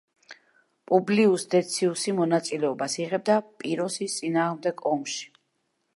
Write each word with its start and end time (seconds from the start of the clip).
პუბლიუს 0.91 1.43
დეციუსი 1.51 2.15
მონაწილეობას 2.21 2.97
იღებდა 3.05 3.35
პიროსის 3.61 4.19
წინააღმდეგ 4.23 4.87
ომში. 4.95 5.33